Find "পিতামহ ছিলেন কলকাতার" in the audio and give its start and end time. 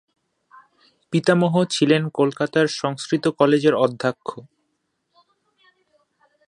1.13-2.67